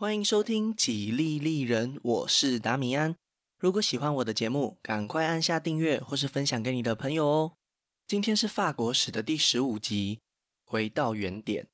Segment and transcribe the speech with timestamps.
[0.00, 3.16] 欢迎收听《几利利人》，我是达米安。
[3.58, 7.54] 如果喜欢我的节目，赶快按下订阅或是分享给你的朋友哦。
[8.06, 10.20] 今天是法国史的第十五集，
[10.64, 11.66] 回到原点。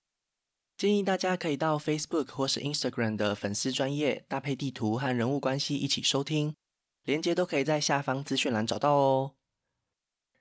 [0.79, 6.57] 建议大家可以到 Facebook 或是 Instagram 的粉丝专页搭配地图和人物关系一起收听，
[7.03, 9.35] 连接都可以在下方资讯栏找到哦。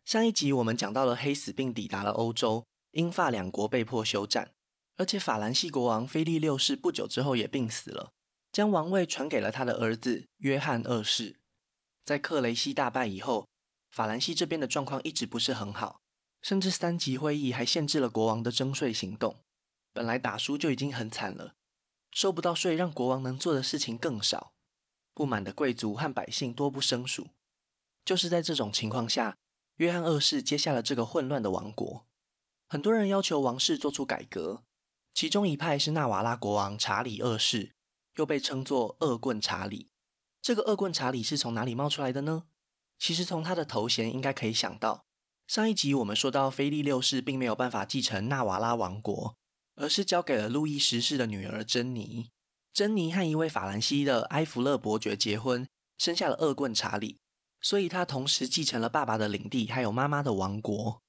[0.05, 4.51] 上一集我们讲到了黑死病抵达了欧洲，英法两国被迫休战。
[4.97, 8.11] 而且法兰西国王菲利六世不久之后也病死了，
[8.51, 11.39] 将王位传给了他的儿子约翰二世。
[12.05, 13.47] 在克雷西大败以后，
[13.91, 16.01] 法兰西这边的状况一直不是很好，
[16.41, 19.37] 甚至三级会议还限制了国王的征税行动。
[19.93, 21.55] 本来打输就已经很惨了，
[22.11, 24.53] 收不到税让国王能做的事情更少，
[25.13, 27.29] 不满的贵族和百姓多不胜数。
[28.05, 29.37] 就是在这种情况下，
[29.77, 32.05] 约翰二世接下了这个混乱的王国。
[32.67, 34.63] 很多人要求王室做出改革。
[35.13, 37.75] 其中一派是纳瓦拉国王查理二世，
[38.15, 39.89] 又被称作恶棍查理。
[40.41, 42.43] 这个恶棍查理是从哪里冒出来的呢？
[42.99, 45.05] 其实从他的头衔应该可以想到。
[45.45, 49.37] 上一集我们说到，菲利六世并没有办法继承纳瓦拉王国，
[49.75, 52.31] 而是交给了路易十世的女儿珍妮。
[52.73, 57.19] 珍妮和一位法兰西的埃弗勒伯爵结婚，生下了恶棍查理，
[57.61, 61.01] 所以他同时继承了爸爸的领地，还有妈妈的王国。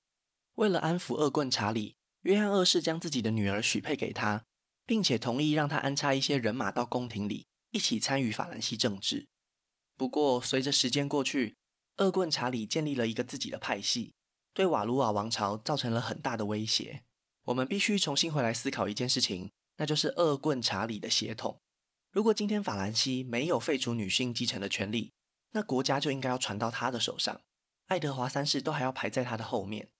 [0.56, 4.44] 为了安抚恶棍查理，约翰二世将自己的女儿许配给他，
[4.86, 9.28] 并且同意让他安插一些人马到宫廷里，一起参与法兰西政治。
[9.96, 11.56] 不过，随着时间过去，
[11.98, 14.14] 恶棍查理建立了一个自己的派系，
[14.54, 17.02] 对瓦卢瓦王朝造成了很大的威胁。
[17.44, 21.60] 我们必须重新回来思考一件事情，那就是恶棍查理的血统。
[22.10, 25.12] 如果今天法兰西没有废除女性继承的权利，
[25.50, 27.42] 那国家就应该要传到他的手上，
[27.88, 29.90] 爱德华三世都还要排在他的后面。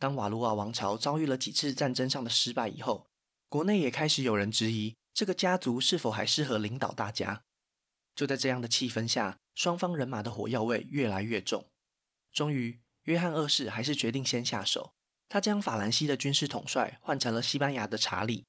[0.00, 3.06] 当瓦卢瓦王朝遭遇了几次战争上的失败以后，
[3.50, 7.42] 国内也开始有人质疑这个家族是否还适合领导大家。
[8.14, 11.66] 就在这样的气氛下，双方人马的火药味越来越重。
[12.32, 14.94] 终于，约翰二世还是决定先下手。
[15.28, 18.46] 他将法兰西的军事统帅换成了西班牙的查理。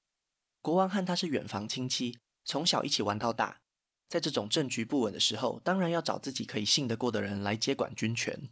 [0.61, 3.59] 国王和他是远房亲戚，从小一起玩到大。
[4.07, 8.49] 在这种政局不稳的时候，当然要找自己可以信得过的人来接管军权。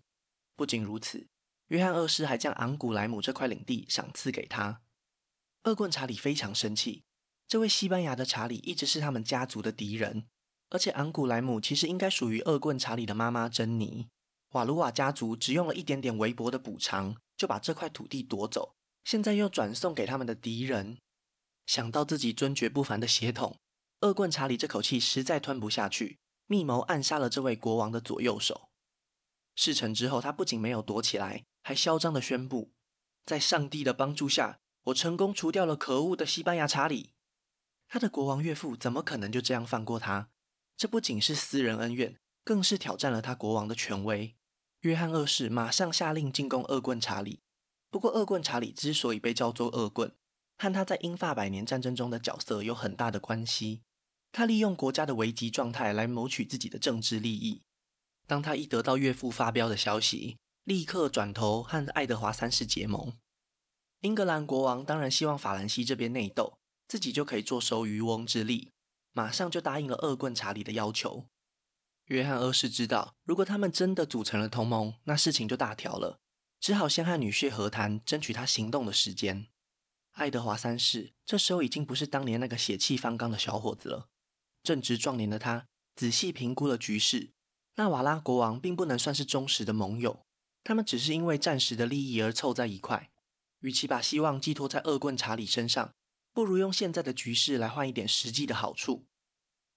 [0.57, 1.27] 不仅如此。
[1.69, 4.81] 约翰二世还将昂古莱姆这块领地赏赐给他。
[5.63, 7.03] 恶棍查理非常生气，
[7.47, 10.25] 这位西班牙的查理一直是他们家族的敌人，
[10.69, 14.07] 而且昂古莱姆其实应该属于恶棍查理的妈妈珍妮。
[14.53, 20.97] 瓦卢瓦家族只用了一点点微薄的补偿，就把这块土地夺走，现在又转送给他们的敌人。
[21.67, 23.59] 想到自己尊爵不凡的血统，
[24.01, 28.68] 恶棍查理这口气实在吞不下去，密谋暗杀了这位国王的左右手。
[29.61, 31.43] 事成之后，他不仅没有躲起来。
[31.61, 32.71] 还嚣张地宣布，
[33.25, 37.11] 在上帝的帮助下，我成功除掉了可恶的西班牙查理。
[37.89, 40.29] 他的国王岳父怎么可能就这样放过他？
[40.77, 44.37] 这不仅是私人恩怨，更是挑战了他国王的权威。
[44.83, 47.41] 约翰二世马上下令进攻恶棍查理。
[47.91, 50.15] 不过，恶棍查理之所以被叫做恶棍，
[50.57, 53.81] 和他在英法百年战争中的角色有很大的关系。
[54.31, 57.63] 他利用国家的危急状态来谋取自己的政治利益。
[58.29, 63.17] 当他一得到岳父发飙的消息，立刻转头和爱德华三世结盟。
[64.01, 68.71] 英格兰国王当然希望法兰西这边内斗，自己就可以坐收渔翁之利，
[69.13, 71.25] 马上就答应了恶棍查理的要求。
[72.05, 76.19] 约翰二世知道，如果他们真的组成了同盟，那事情就大条了，
[76.59, 79.47] 只好先和女婿和谈，争取他行动的时间。
[80.11, 84.07] 爱德华三世这时候已经不是当年那个血气方刚的小伙子了，
[84.61, 85.65] 正值壮年的他
[85.95, 87.31] 仔细评估了局势，
[87.79, 90.25] 纳瓦拉国王并不能算是忠实的盟友。
[90.65, 93.09] 他们只是因为暂时的利益而凑在一块，
[93.61, 95.93] 与其把希望寄托在恶棍查理身上，
[96.33, 99.07] 不如用现在的局势来换一点实际的好处。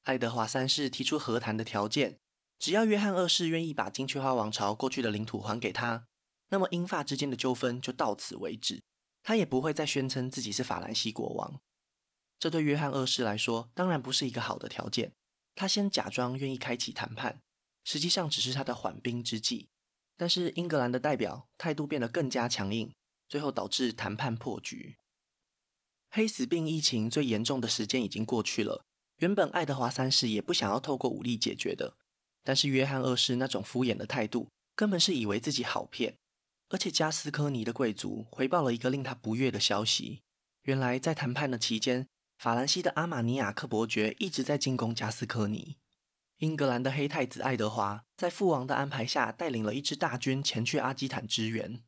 [0.02, 2.18] 爱德华三世提出和谈的条件，
[2.58, 6.08] 只要约翰二世愿意把金雀花王朝过去的领土还给他，
[6.48, 8.82] 那么英法之间的纠纷就到此为止，
[9.22, 11.60] 他也不会再宣称自己是法兰西国王。
[12.40, 15.12] 这对约翰二世来说，当然不是一个好的条件。
[15.54, 17.40] 他先假装愿意开启谈判，
[17.84, 19.68] 实际上只是他的缓兵之计。
[20.16, 22.92] 但是英格兰的代表态度变得更加强硬，
[23.28, 24.96] 最后导致谈判破局。
[26.10, 28.84] 黑死病疫情最严重的时间已经过去了，
[29.16, 31.96] 原本爱德华三世也不想要透过武力解决的，
[32.44, 36.16] 但是约翰二世那种敷衍的态度，根本是以为自己好骗。
[36.68, 40.22] 而且加斯科尼的贵族回报了一个令他不悦的消息：
[40.62, 42.06] 原来在谈判的期间，
[42.38, 45.78] 法兰西的阿玛尼亚克伯爵一直在进攻加斯科尼。
[46.42, 51.84] 英格兰的黑太子爱德华在父王的安排下，带领了一支大军前去阿基坦支援。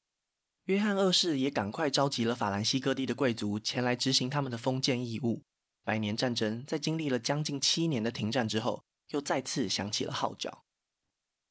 [0.66, 5.42] 约翰二世也赶快召集了法兰西各地的贵族前来执行他们的封建义务。
[5.82, 10.62] 百年战争在经历了将近七年的停战之后，又再次响起了号角。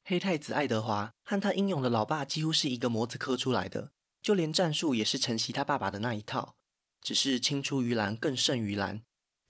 [0.04, 3.92] 黑太子爱德华和他英勇的老爸几乎是一个模子刻出来的，
[4.22, 6.56] 就连战术也是承袭他爸爸的那一套，
[7.02, 9.02] 只是青出于蓝更胜于蓝。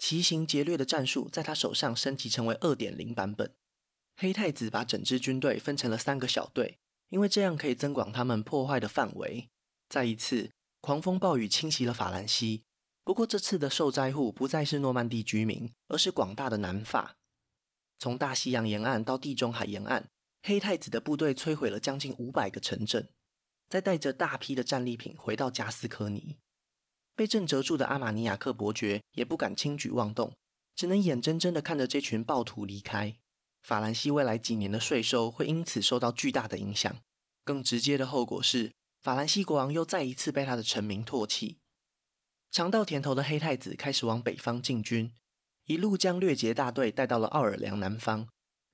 [0.07, 3.55] 奇行劫掠的战术在他手上升级成为二点零版本。
[4.19, 6.79] 黑太子把整支军队分成了三个小队，
[7.09, 9.49] 因为这样可以增广他们破坏的范围。
[9.89, 10.51] 再一次，
[10.83, 12.65] 狂风暴雨侵袭了法兰西，
[13.03, 17.17] 不过这次的受灾户不再是诺曼底居民，而是广大的南法。
[17.99, 20.11] 从大西洋沿岸到地中海沿岸，
[20.43, 23.09] 黑太子的部队摧毁了将近五百个城镇，
[23.71, 26.37] 再带着大批的战利品回到加斯科尼。
[27.17, 30.33] 被震折住的阿玛尼亚克伯爵也不敢轻举妄动，
[30.75, 33.17] 只能眼睁睁地看着这群暴徒离开。
[33.63, 36.97] 法兰西未来几年的税收会因此受到巨大的影响，
[37.45, 41.59] 更直接的后果是法兰西国王又再一次被他的臣民唾弃。
[42.51, 45.13] 尝到甜头的黑太子开始往北方进军，
[45.65, 48.29] 一路将掠劫大队带到了奥尔良南方，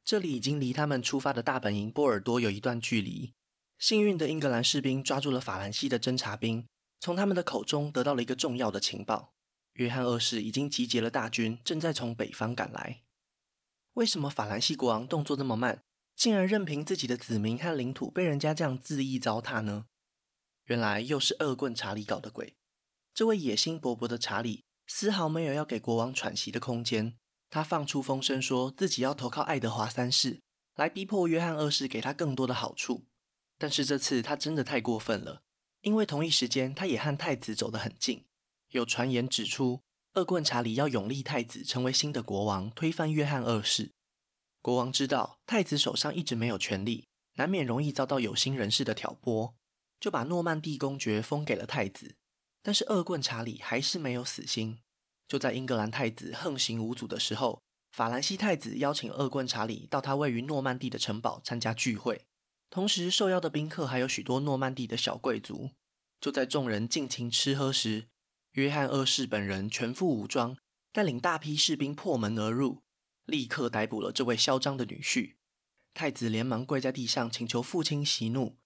[0.04, 3.32] 这里已经离他们出发的大本营波尔多有一段距离。
[3.78, 6.66] 幸运的英格兰士兵抓住了法兰西的侦察兵，
[7.00, 9.32] 从他们的口中得到了一个重要的情报：
[9.72, 13.00] 约翰二世已经集结了大军，正在从北方赶来。
[13.94, 15.82] 为什么法兰西国王动作这么慢，
[16.14, 19.86] 竟然任凭自己的子民和领土被人家这样恣意糟蹋呢？
[20.66, 22.54] 原来又是恶棍查理搞的鬼。
[23.14, 27.16] 这位野心勃勃的查理丝毫没有要给国王喘息的空间，
[27.48, 30.40] 他放出风声，说自己要投靠爱德华三世，
[30.76, 33.06] 来逼迫约翰二世给他更多的好处。
[33.58, 35.42] 但是这次他真的太过分了，
[35.82, 38.24] 因为同一时间他也和太子走得很近。
[38.70, 39.82] 有传言指出，
[40.14, 43.92] 恶棍查理要拥立太子成为新的国王，推翻约翰二世。
[44.62, 49.54] 国王知道太子手上一直没有权力，难免容易遭到有心人士的挑拨，
[49.98, 52.16] 就把诺曼第公爵封给了太子。
[52.62, 54.78] 但是恶棍查理还是没有死心。
[55.26, 62.26] 就在英格兰太子横行无阻的时候，法兰西太子邀请恶棍查理到他位于诺曼底的城堡参加聚会，
[62.70, 65.70] 同时受邀的宾客还有许多诺曼底的小贵族。
[66.20, 68.06] 就在众人尽情吃喝时，
[68.52, 70.56] 约翰二世本人全副武装，
[70.92, 72.82] 带领大批士兵破门而入，
[73.24, 75.34] 立刻逮捕了这位嚣张的女婿。
[75.92, 78.56] 太子连忙跪在地上请求父亲息怒，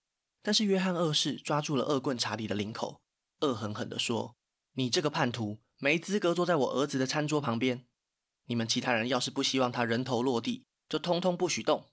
[0.43, 3.01] 但是约翰二世抓住了恶棍查理的领口，
[3.41, 4.37] 恶狠狠地说
[4.77, 7.87] ：“你这个叛徒，没资格坐在我儿子的餐桌旁边。
[8.47, 11.89] 你们其他人要是不希望他人头落地，就通通不许动。”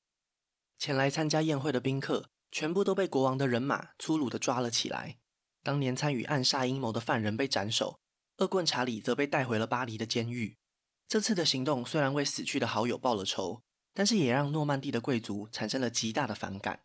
[0.82, 5.20] 前来参加宴会的宾客全部都被国王的人马粗鲁地抓了起来。
[5.62, 8.00] 当年参与暗杀阴谋的犯人被斩首，
[8.38, 10.58] 恶棍查理则被带回了巴黎的监狱。
[11.08, 13.62] 这次的行动虽然为死去的好友报了仇，
[13.94, 16.80] 但是也让诺曼底的贵族产生了极大的反感，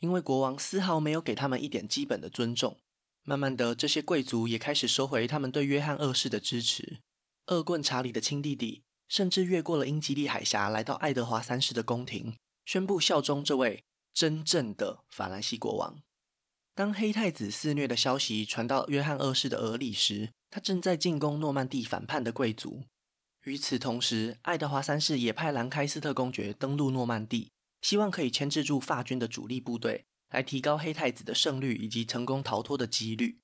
[0.00, 2.80] 因为国王丝毫没有给他们一点基本的尊重。
[3.22, 6.98] 慢慢的，这些贵族也开始收回他们对约翰二世的支持。
[7.46, 16.02] 恶棍查理的亲弟弟甚至越过了英吉利海峡，来到爱德华三世的宫廷，宣布效忠这位真正的法兰西国王。
[16.74, 22.84] 当黑太子肆虐的消息传到约翰二世的耳里时，他正在进攻诺曼底反叛的贵族。
[23.44, 27.50] 与此同时，爱德华三世也派兰开斯特公爵登陆诺曼底，
[27.80, 33.40] 希望可以牵制住法军的主力部队，来提高黑太子的胜率以及成功逃脱的几率。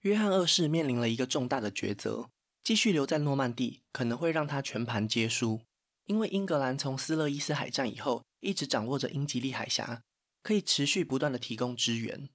[0.00, 2.30] 约翰二世面临了一个重大的抉择：
[2.62, 5.62] 继续留在诺曼底，可能会让他全盘皆输，
[6.06, 10.02] 因为英格兰从斯勒伊斯海战以后，一直掌握着英吉利海峡。
[10.42, 12.28] 可以持续不断的提供支援，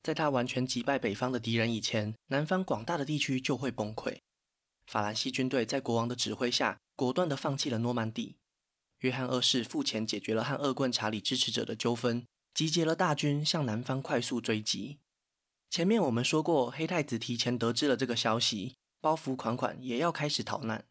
[0.00, 4.18] 在他完全击败北方的敌人以前，南方广大的地区就会崩溃。
[4.86, 8.36] 法兰西军队在国王的指挥下，果断的放弃了诺曼底。
[9.00, 12.24] 约翰二世付钱解决了和恶棍查理支持者的纠纷，
[12.54, 14.98] 集结了大军向南方快速追击。
[15.68, 20.84] 前面我们说过，黑太子提前得知了这个消息，包袱款款也要开始逃难。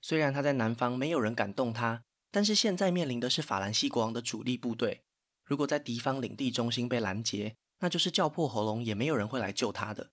[0.00, 5.02] 虽然他在南方没有人敢动他，但是现在面临的是法兰西国王的主力部队。
[5.44, 10.10] 如果在敌方领地中心被拦截，那就是叫破喉咙也没有人会来救他的。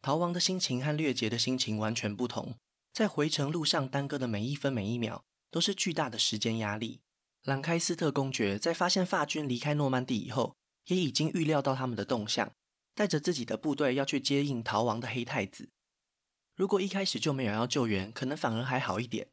[0.00, 2.54] 逃亡的心情和掠劫的心情完全不同，
[2.92, 7.00] 在回程路上耽搁的每一分每一秒都是巨大的时间压力。
[7.44, 10.54] 兰开斯特公爵在发现法军离开诺曼底以后，
[10.86, 12.52] 也已经预料到他们的动向，
[12.94, 15.68] 带着自己的部队要去接应逃亡的黑太子。
[16.58, 19.28] 如果一开始就没有要救援，可能反而还好一点。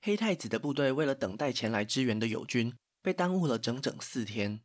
[0.00, 4.62] 黑太子的部队为了等待前来支援的友军，被耽误了整整四天。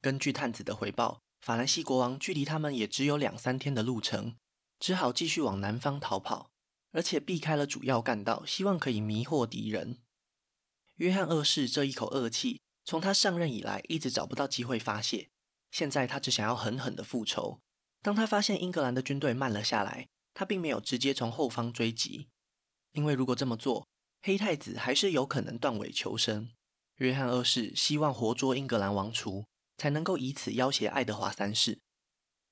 [0.00, 4.34] 根据探子的回报，法兰西国王距离他们也只有两三天的路程，
[4.80, 6.50] 只好继续往南方逃跑，
[6.90, 9.98] 而且避开了主要干道，希望可以迷惑敌人。
[10.96, 15.28] 约翰二世这一口恶气，从他上任以来一直找不到机会发泄，
[15.70, 17.60] 现在他只想要狠狠的复仇。
[18.02, 22.28] 当他发现英格兰的军队慢了下来，他并没有直接从后方追击，
[22.92, 23.88] 因为如果这么做，
[24.22, 26.50] 黑太子还是有可能断尾求生。
[26.98, 31.80] 约翰二世希望活捉英格兰王储，才能够以此要挟爱德华三世。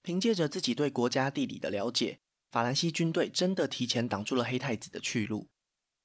[0.03, 2.19] 凭借着自己对国家地理的了解，
[2.51, 5.47] 法兰西军队真的提前挡住了黑太子的去路。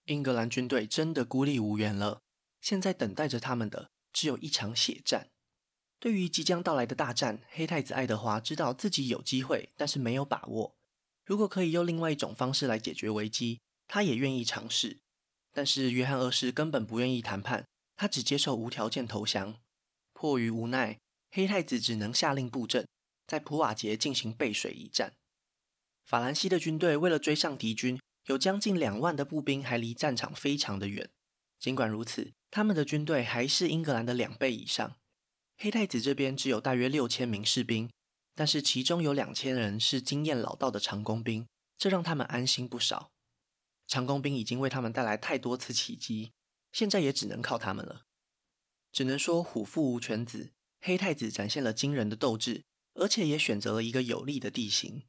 [0.05, 2.21] 英格兰军队真的孤立无援了。
[2.61, 5.31] 现在等待着他们的只有一场血战。
[5.99, 10.75] 对于即将到来的大战，黑太子爱德华知道自己有机会，但是没有把握。
[11.25, 14.99] 如果可以用另外一种方式来解决危机，他也愿意尝试。
[15.53, 19.57] 但是约翰二世根本不愿意谈判，他只接受无条件投降。
[20.13, 20.97] 迫于无奈，
[21.31, 22.87] 黑太子只能下令布阵，
[23.27, 25.13] 在普瓦捷进行背水一战。
[26.05, 31.09] 法兰西的军队为了追上敌军，有将近两万的步兵，还离战场非常的远。
[31.59, 34.95] 尽管如此，他们的军队还是英格兰的两倍以上。
[35.57, 37.89] 黑太子这边只有大约六千名士兵，
[38.41, 43.11] 但是其中有两千人是经验老道的长弓兵，这让他们安心不少。
[43.85, 46.31] 长弓兵已经为他们带来太多次奇迹，
[46.71, 48.07] 现在也只能靠他们了。
[48.91, 52.63] 只能说虎父无犬子，黑太子展现了惊人的斗志，
[52.95, 55.03] 而且也选择了一个有利的地形，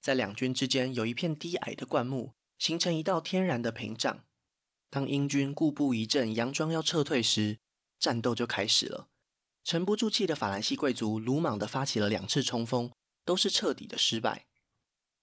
[0.00, 4.24] 在两军之间有一片低矮的灌木，形成一道天然的屏障。
[4.88, 7.58] 当英军固步一阵，佯装要撤退时，
[7.98, 9.10] 战斗就开始了。
[9.64, 12.92] 沉不住气的法兰西贵族鲁莽地发起了两次冲锋，
[13.24, 14.44] 都是彻底的失败。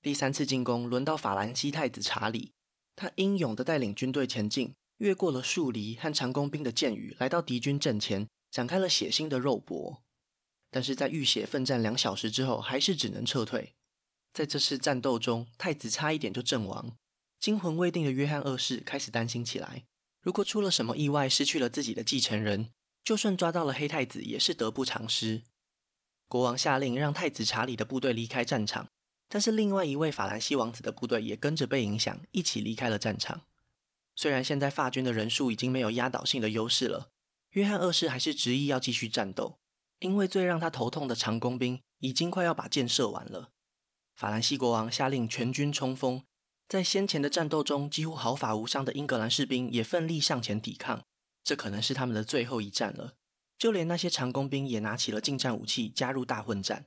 [0.02, 2.52] 第三次进攻轮到法兰西太子查理，
[2.96, 10.02] 他英勇地带领军队前进，越过了树篱和长弓兵的箭雨，来到敌军阵前，展开了血腥的肉搏。
[10.72, 13.76] 但是在浴血奋战两小时之后，还是只能撤退。
[14.34, 16.98] 在这次战斗中，太子差一点就阵亡。
[17.40, 19.84] 惊魂未定的约翰二世开始担心起来：
[20.22, 22.72] 如果出了什么意外，失去了自己的继承人。
[23.04, 25.44] 就算抓到了黑太子，也是得不偿失。
[26.28, 28.88] 国王下令让太子查理的部队离开战场，
[29.28, 33.42] 但是另外一位法兰西王子的部队也跟着被影响，一起离开了战场。
[34.16, 37.10] 虽然现在法军的人数已经没有压倒性的优势了，
[37.52, 39.58] 约翰二世还是执意要继续战斗，
[40.00, 43.50] 因为最让他头痛的长弓兵已经快要把箭射完了。
[44.16, 46.24] 法兰西国王下令全军冲锋，
[46.68, 51.04] 在先前的战斗中几乎毫发无伤的英格兰士兵也奋力向前抵抗。
[51.44, 53.16] 这可能是他们的最后一战了，
[53.58, 56.86] 就连那些长弓兵也拿起了近战武器，加入大混战。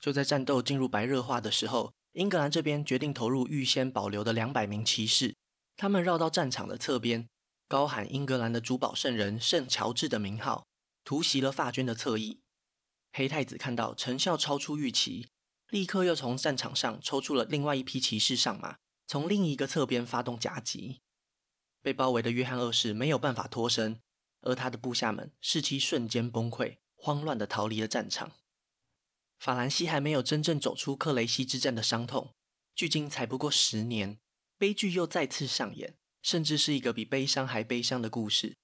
[0.00, 5.34] 就在战斗进入白热化的时候，英格兰这边决定投入预先保留的两百名骑士，
[5.76, 7.28] 他们绕到战场的侧边，
[7.66, 10.66] 高喊英格兰的主保圣人圣乔治的名号，
[11.04, 12.40] 突袭了法军的侧翼。
[13.12, 15.28] 黑太子看到成效超出预期，
[15.70, 21.00] 立刻又从战场上抽出了另外一批骑士上马，从另一个侧边发动夹击。
[21.86, 24.00] 被包围的约翰二世没有办法脱身，
[24.40, 28.32] 而他的部下们士气瞬间崩溃，慌乱地逃离了战场。
[29.38, 32.34] 法兰西还没有真正走出克雷西之战的伤痛，
[32.74, 34.18] 距今才不过十年，
[34.58, 38.56] 悲剧又再次上演，甚至是一个比悲伤还悲伤的故事。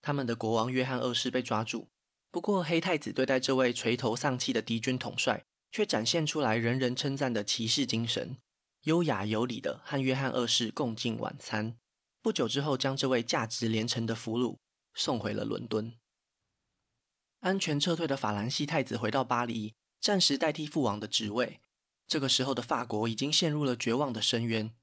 [0.00, 1.90] 他们的国王约翰二世被抓住，
[2.30, 8.38] 不过黑太子对待这位垂头丧气的敌军统帅，却展现出来人人称赞的骑士精神，
[8.84, 11.76] 优雅有礼地和约翰二世共进晚餐。
[12.22, 14.58] 不久之后，将这位价值连城的俘虏
[14.94, 15.94] 送回了伦敦。
[17.40, 21.60] 安全撤退的法兰西太子回到巴黎，暂时代替父王的职位。
[22.06, 24.74] 这个时候的法国已经陷入了绝望的深渊。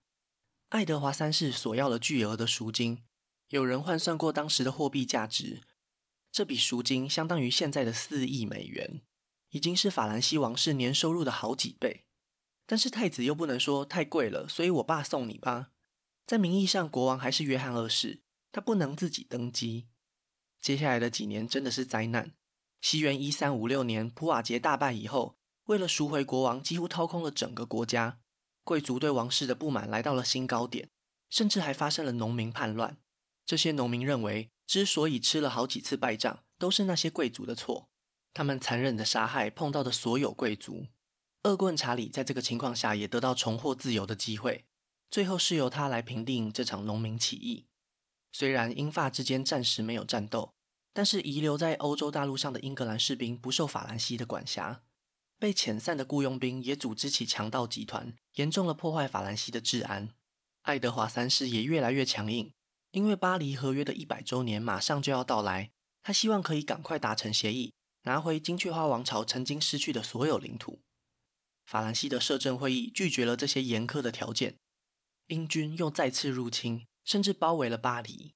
[0.70, 3.04] 爱德华三世索要了巨额的赎金，
[3.50, 5.62] 有人换算过当时的货币价值，
[6.32, 9.02] 这笔赎金相当于现在的四亿美元，
[9.52, 12.06] 已经是法兰西王室年收入的好几倍。
[12.66, 15.72] 但是太子又不能说太贵了，所以我爸送你吧。
[16.28, 18.20] 在名义上，国王还是约翰二世，
[18.52, 19.88] 他不能自己登基。
[20.60, 22.34] 接下来的几年真的是灾难。
[22.82, 28.20] 西元一三五六年，普瓦捷大败以后，为了赎回国王，几乎掏空了整个国家。
[28.66, 30.90] 贵族对王室的不满来到了新高点，
[31.30, 32.98] 甚至还发生了农民叛乱。
[33.46, 37.90] 这些农民认为，之所以吃了好几次败仗，都是那些贵族的错。
[38.34, 40.88] 他们残忍地杀害碰到的所有贵族。
[41.44, 44.66] 恶棍查理在这个情况下也得到重获自由的机会。
[45.10, 47.66] 最后是由他来平定这场农民起义。
[48.32, 50.54] 虽然英法之间暂时没有战斗，
[50.94, 54.84] 但是遗留在欧洲大陆上的英格兰士兵不受法兰西的管辖，
[55.40, 60.10] 被遣散的雇佣兵也组织起强盗集团，严重了破坏法兰西的治安。
[60.64, 62.52] 爱德华三世也越来越强硬，
[62.92, 65.72] 因为巴黎合约的一百周年马上就要到来，
[66.04, 67.74] 他希望可以赶快达成协议，
[68.04, 70.82] 拿回金雀花王朝曾经失去的所有领土。
[71.66, 74.58] 法兰西的摄政会议拒绝了这些严苛的条件。
[75.28, 78.34] 英军又再次入侵，甚至包围了巴黎。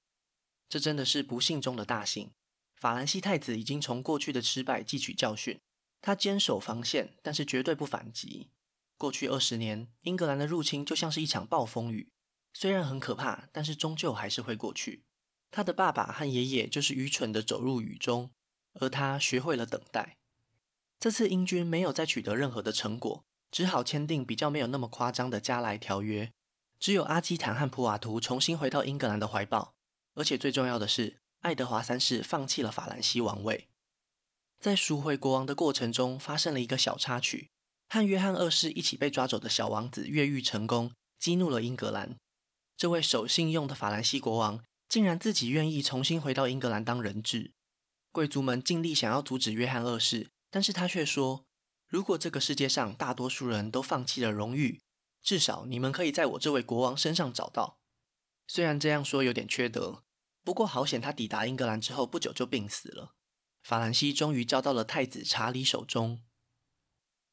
[0.67, 2.31] 这真的是不幸中的大幸。
[2.75, 5.60] 法兰西太子已经从过去的失败汲取教训，
[6.01, 8.50] 他坚守防线，但是绝对不反击。
[8.98, 12.10] 过去二十年，英格兰的入侵就像是一场暴风雨，
[12.53, 15.03] 虽然很可怕，但是终究还是会过去。
[15.50, 18.31] 他的爸爸和爷爷就是愚蠢地走入雨中，
[18.79, 20.17] 而他学会了等待。
[21.00, 26.31] 这次英军没有再取得任何的成果，只好签订比较没有那么夸张的加莱条约。
[26.81, 29.75] 只有阿基坦和普瓦图重新回到英格兰的怀抱，
[30.15, 33.67] 而且最重要的是，爱德华三世放弃了法兰西王位。
[34.59, 37.51] 在赎回国王的过程中，发生了一个小插曲：
[37.88, 42.15] 和约翰二世一起被抓走的小王子越狱成功，激怒了英格兰。
[42.75, 47.51] 这位守信用的法兰西国王竟然自己愿意重新回到英格兰当人质。
[48.11, 51.45] 贵族们尽力想要阻止约翰二世，但是他却说
[51.88, 54.81] ：“如果这个世界上大多数人都放弃了荣誉，”
[55.21, 57.79] 至少你们可以在我这位国王身上找到。
[58.47, 60.03] 虽然这样说有点缺德，
[60.43, 63.13] 不过好险他抵达英格兰之后不久就病死了。
[63.63, 66.23] 法兰西终于交到了太子查理手中。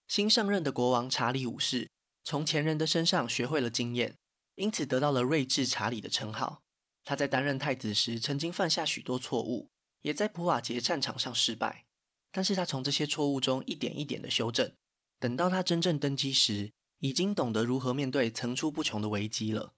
[0.06, 1.90] 新上任的国王查理五世
[2.22, 4.18] 从前人的身上学会了经验，
[4.54, 6.62] 因此得到了睿智查理的称号。
[7.04, 9.70] 他在担任太子时曾经犯下许多错误，
[10.02, 11.86] 也在普瓦捷战场上失败，
[12.30, 14.72] 但是他从这些错误中一点一点的修正。
[15.18, 19.74] 等到他真正登基时，已经懂得如何面对层出不穷的危机了。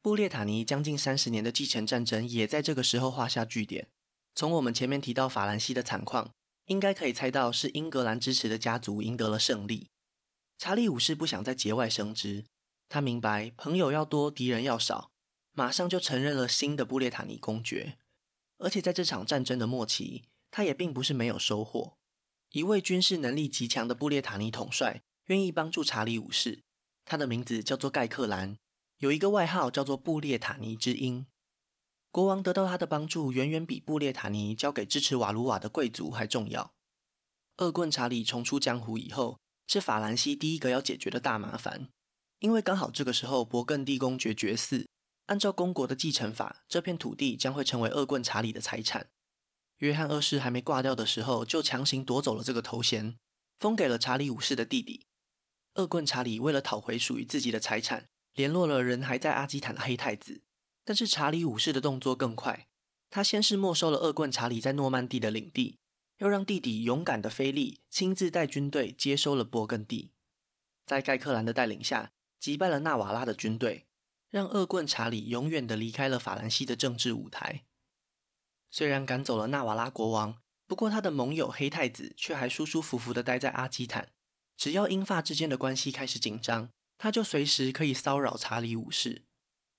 [0.00, 3.88] 布列塔尼将近三十年的继承战争也在这个时候画下句点。
[4.34, 6.32] 从我们前面提到法兰西的惨况，
[6.66, 9.90] 应该可以猜到是英格兰支持的家族赢得了胜利。
[10.58, 12.46] 查理五世不想再节外生枝，
[12.88, 15.10] 他明白朋友要多，敌人要少，
[15.52, 17.98] 马上就承认了新的布列塔尼公爵。
[18.58, 21.98] 而且在这场战争的末期，他也并不是没有收获。
[22.52, 25.02] 一位军事能力极强的布列塔尼统帅。
[25.26, 26.62] 愿意帮助查理五世，
[27.04, 28.56] 他的名字叫做盖克兰，
[28.98, 31.26] 有一个外号叫做布列塔尼之鹰。
[32.10, 36.72] 国王得到他的帮助，远远比布列塔尼交给支持瓦卢瓦的贵族还重要。
[37.58, 39.38] 恶棍查理重出江湖以后，
[39.68, 41.88] 是法兰西第一个要解决的大麻烦，
[42.40, 44.86] 因为刚好这个时候勃艮第公爵绝嗣，
[45.26, 49.08] 按照公国的继承法，这片土地将会成为恶棍查理的财产。
[49.78, 53.16] 约翰二世还没挂掉的时候，就强行夺走了这个头衔，
[53.58, 55.06] 封给了查理五世的弟弟。
[55.74, 60.42] 恶棍查理为了讨回属于自己的财产，联络了人还在阿基坦的黑太子。
[60.84, 62.68] 但是查理五世的动作更快，
[63.08, 65.78] 他先是没收了恶棍查理在诺曼第的领地，
[66.18, 70.10] 又让弟弟勇敢的菲利亲自带军队接收了勃艮第。
[70.84, 73.86] 在盖克兰的带领下，击败了纳瓦拉的军队，
[74.28, 77.64] 让恶棍查理永远的离开了法兰西的政治舞台。
[78.70, 84.11] 虽然赶走了纳瓦拉国王，不过他的盟友黑太子却还舒舒服服的待在阿基坦。
[84.62, 89.22] 只要英法之间的关系开始紧张，他就随时可以骚扰查理五世。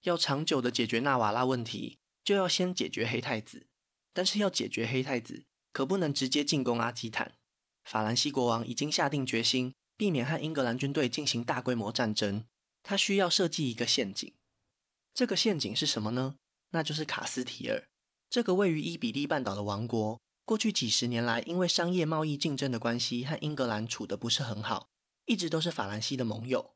[0.02, 3.66] 要长久的解决纳瓦拉问题，就要先解决黑太子。
[4.12, 7.36] 但是要解决黑太子，可不能直接进攻阿基坦。
[7.86, 12.44] 法兰西国王已经下定决心，避免和英格兰军队进行大规模战争。
[12.84, 14.34] 他需要设计一个陷阱。
[15.14, 16.36] 这个陷阱是什么呢？
[16.72, 17.88] 那就是卡斯提尔，
[18.30, 20.20] 这个位于伊比利半岛的王国。
[20.46, 24.90] 过去几十年来，因为商业贸易竞争的关系，和英格兰处得不是很好，
[25.26, 26.76] 一直都是法兰西的盟友。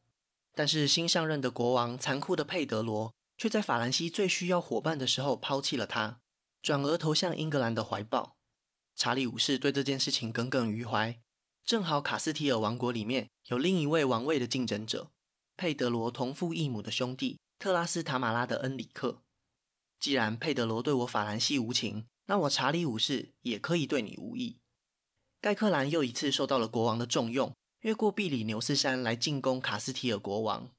[0.53, 6.21] 但是新上任的国王残酷的佩德罗，却在法兰西最需要伙伴的时候抛弃了他，
[6.61, 8.37] 转而投向英格兰的怀抱。
[8.95, 11.19] 查理五世对这件事情耿耿于怀。
[11.65, 15.11] 正好卡斯提尔王国里面有另一位王位的竞争者，
[15.57, 19.21] 佩德罗同父异母的兄弟特拉斯塔马拉的恩里克。
[19.99, 24.59] 既然佩德罗对我法兰西无情，那我查理五世也可以对你无益。
[25.41, 30.71] 盖克兰又一次受到了国王的重用，越过比里牛斯山来进攻卡斯提尔国王。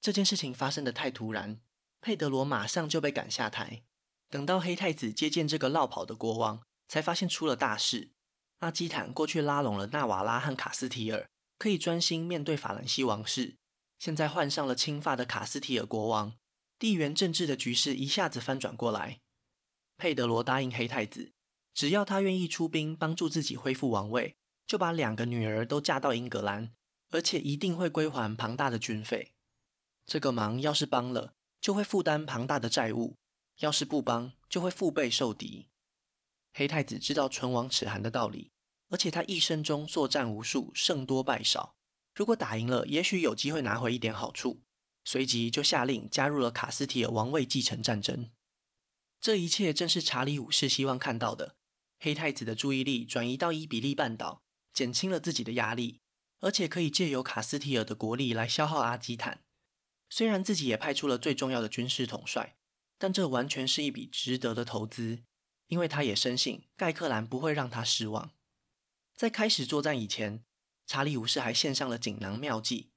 [0.00, 1.60] 这件事情发生的太突然，
[2.00, 3.82] 佩德罗马上就被赶下台。
[4.30, 8.10] 等到黑太子接见这个落跑的国王，才发现出了大事。
[8.58, 13.56] 阿基坦过去拉拢了纳瓦拉和卡斯提尔，可以专心面对法兰西王室。
[13.98, 16.34] 现在换上了青发的卡斯提尔国王，
[16.78, 19.20] 地缘政治的局势一下子翻转过来。
[19.98, 21.32] 佩德罗答应黑太子，
[21.74, 26.72] 只要他愿意出兵帮助自己恢复王位，就把两个女儿都嫁到英格兰，
[27.10, 29.32] 而且一定会归还庞大的军费。
[30.06, 33.16] 这个忙要是帮了，就会负担庞大的债务；
[33.58, 35.66] 要是不帮，就会腹背受敌。
[36.54, 38.52] 黑太子知道唇亡齿寒的道理，
[38.90, 41.74] 而且他一生中作战无数，胜多败少。
[42.14, 44.62] 如果打赢了，也许有机会拿回一点好处。
[45.04, 48.30] 随即就下令加入了卡斯提尔王位继承战争。
[49.20, 51.56] 这一切正是查理五世希望看到的。
[51.98, 56.00] 黑太子的注意力转移到伊比利半岛，减轻了自己的压力，
[56.40, 59.42] 而且可以借由卡斯提尔的国力来消耗阿基坦。
[60.08, 62.56] 虽然自己也派出了最重要的军事统帅，
[62.96, 65.24] 但这完全是一笔值得的投资，
[65.66, 68.30] 因为他也深信盖克兰不会让他失望。
[69.16, 70.44] 在开始作战以前，
[70.86, 72.92] 查理五世还献上了锦囊妙计：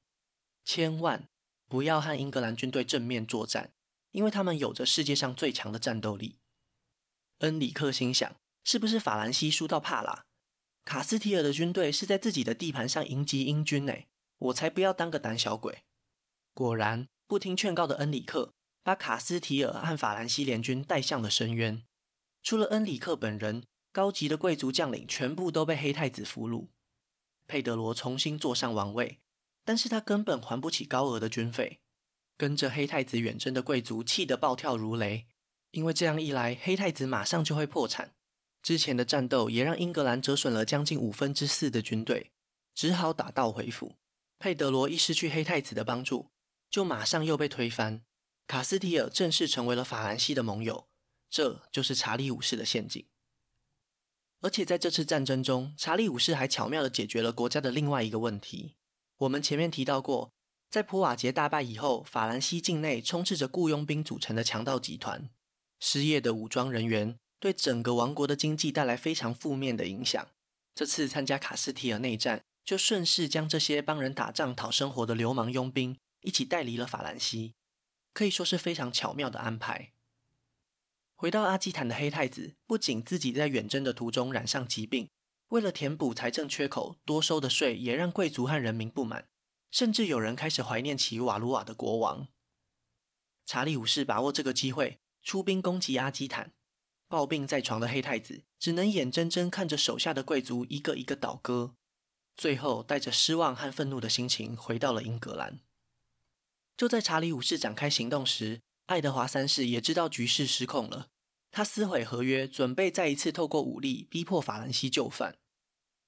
[0.64, 1.28] 千万
[1.68, 3.74] 不要和英格兰军队正面作战，
[4.12, 6.38] 因为他们有着世界上最强的战斗力。
[7.40, 10.24] 恩里克心想，是不是法兰西输到怕啦？
[10.86, 13.94] 卡斯提尔的军队是在自己的地盘上迎击英军呢，
[14.38, 15.84] 我才不要当个胆小鬼。
[16.54, 21.84] 果然，不听劝告的恩里克把卡斯提尔和法兰西联军带向了深渊。
[22.44, 26.68] 除了恩里克本人，高级的贵族将领全部都被黑太子俘虏。
[27.48, 29.20] 佩德罗重新坐上王位，
[29.64, 31.80] 但是他根本还不起高额的军费。
[32.42, 35.28] 跟着黑太子远征的贵族气得暴跳如雷，
[35.70, 38.16] 因为这样一来，黑太子马上就会破产。
[38.64, 42.32] 之前的战斗也让英格兰折损了将近五分之四的军队，
[42.74, 43.96] 只好打道回府。
[44.40, 46.32] 佩德罗一失去黑太子的帮助，
[46.68, 48.02] 就马上又被推翻。
[48.48, 50.88] 卡斯提尔正式成为了法兰西的盟友，
[51.30, 53.06] 这就是查理五世的陷阱。
[54.40, 58.78] 而且在这次战争中，查理五世还巧妙地解决了国家的另外一个问题。
[59.18, 60.34] 我们前面提到过，
[60.72, 65.30] 在普瓦捷大败以后，法兰西境内充斥着雇佣兵组成的强盗集团，
[65.82, 70.26] 失业的武装人员对整个王国的经济带来非常负面的影响。
[70.74, 77.54] 这次参加卡斯提尔内战，就顺势将这些帮人打仗讨生活的流氓佣兵一起带离了法兰西，
[78.14, 79.92] 可以说是非常巧妙的安排。
[81.16, 85.10] 回到阿基坦的黑太子，不仅自己在远征的途中染上疾病，
[85.50, 89.28] 为了填补财政缺口，多收的税也让贵族和人民不满，
[89.72, 92.28] 甚至有人开始怀念起瓦鲁瓦的国王。
[93.46, 96.54] 查理五世把握这个机会，出兵攻击阿基坦。
[97.08, 101.76] 抱病在床的黑太子只能眼睁睁看着手下的贵族一个一个倒戈，
[102.38, 105.60] 最后带着失望和愤怒的心情回到了英格兰。
[106.78, 111.10] 就在查理五世展开行动时，爱德华三世也知道局势失控了，
[111.52, 115.38] 他撕毁合约，准备再一次透过武力逼迫法兰西就范。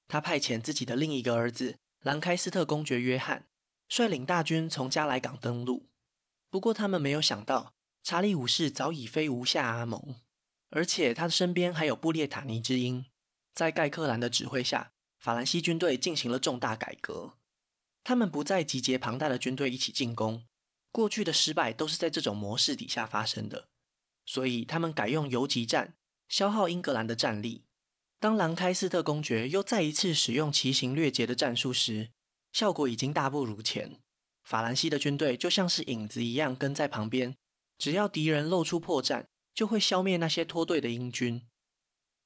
[0.07, 3.47] 他派遣自己的另一个儿子兰开斯特公爵约翰
[3.95, 5.87] 率领大军从加莱港登陆。
[6.49, 10.15] 不过他们没有想到，查理五世早已非无下阿蒙，
[10.71, 13.05] 而且他的身边还有布列塔尼之鹰。
[13.53, 17.33] 在盖克兰的指挥下，法兰西军队进行了重大改革，
[18.03, 20.43] 他们不再集结庞大的军队一起进攻。
[20.91, 23.67] 过去的失败都是在这种模式底下发生的，
[24.25, 25.93] 所以他们改用游击战，
[26.27, 27.65] 消耗英格兰的战力。
[28.19, 32.09] 当兰开斯特公爵又再一次使用奇行掠劫的战术时，
[32.53, 33.99] 效果已经大不如前。
[34.43, 37.35] 法兰西的军队就像是影子一样跟在旁边，
[37.77, 41.41] 只要敌人露出破绽，就会消灭那些脱队的英军。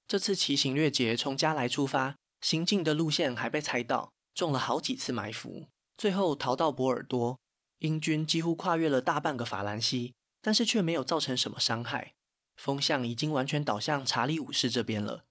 [0.08, 7.40] 这次奇行掠劫从加莱出发，行进的路线还被猜到，中了好几次埋伏，最后逃到波尔多。
[7.80, 12.16] 英军几乎跨越了大半个法兰西，但是却没有造成什么伤害。
[12.56, 15.26] 风向已经完全倒向查理五世这边了。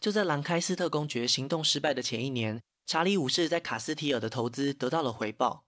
[0.00, 5.64] 就在兰开斯特公爵行动失败的前一年，查理五世在卡斯提尔的投资得到了回报，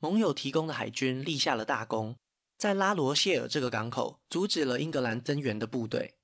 [0.00, 2.16] 盟友提供的海军立下了大功，
[2.58, 6.16] 在拉罗谢尔这个港口阻止了英格兰增援的部队。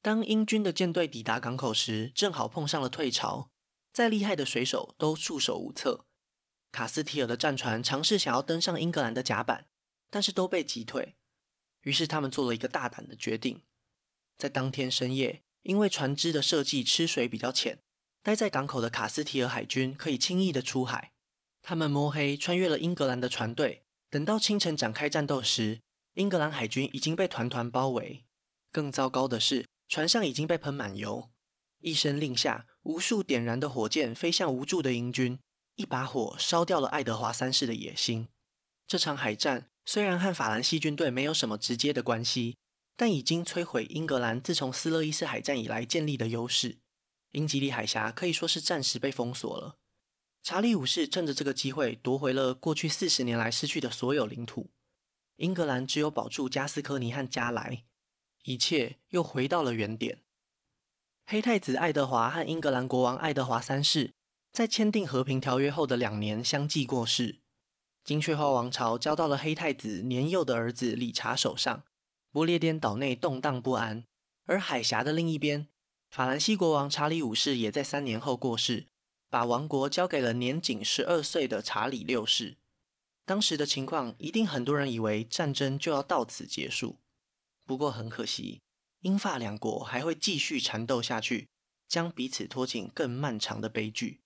[0.00, 3.50] 当英军的舰队抵达港口时，正好碰上了退潮，
[3.92, 6.06] 再厉害的水手都束手无策。
[6.70, 9.66] 卡斯提尔的战船尝试想要登上英格兰的甲板，
[10.08, 11.16] 但是都被击退。
[11.82, 13.64] 于是他们做了一个大胆的决定，
[14.38, 17.82] 在当天深夜，因为船只的设计吃水比较浅，
[18.26, 21.12] 待在港口的卡斯提尔海军可以轻易的出海。
[21.62, 25.78] 他们摸黑穿越了英格兰的船队，等到清晨展开战斗时，
[26.14, 28.24] 英格兰海军已经被团团包围。
[28.72, 31.30] 更糟糕的是，船上已经被喷满油。
[31.78, 35.38] 一声令下，无数点燃的火箭飞向无助的英军。
[35.76, 38.26] 一把火烧掉了爱德华三世的野心。
[38.88, 42.56] 这场海战虽然和法兰西军队没有什么直接的关系，
[42.96, 46.78] 但已经摧毁英格兰自从斯勒伊斯海战以来建立的优势。
[47.32, 49.78] 英吉利海峡可以说是暂时被封锁了。
[50.42, 54.70] 查理五世趁着这个机会夺回了过去四十年来失去的所有领土。
[55.36, 57.84] 英格兰只有保住加斯科尼和加莱，
[58.44, 60.22] 一切又回到了原点。
[61.26, 64.14] 黑太子爱德华和英格兰国王爱德华三世。
[64.52, 67.40] 在签订和平条约后的两年相继过世，
[68.02, 71.84] 金雀花王朝交到了黑太子年幼的儿子理查手上，
[72.30, 74.06] 不列颠岛内动荡不安。
[74.46, 75.68] 而海峡的另一边，
[76.10, 78.86] 法兰西国王查理五世也在三年后过世，
[79.28, 82.56] 把王国交给了年仅十二岁的查理六世。
[83.24, 86.96] 当时的情况，一定很多人以为战争就要到此结束。
[87.64, 88.60] 不过很可惜，
[89.00, 91.48] 英法两国还会继续缠斗下去，
[91.88, 94.20] 将彼此拖进更漫长的悲剧。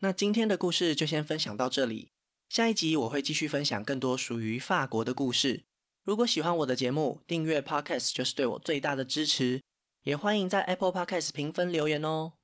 [0.00, 2.10] 那今天的故事就先分享到这里，
[2.48, 5.64] 下一集我会继续分享更多属于法国的故事。
[6.02, 9.60] 如果喜欢我的节目，订阅 Podcast 就是对我最大的支持，
[10.08, 12.37] 也欢迎在 Apple Podcast 评分留言哦。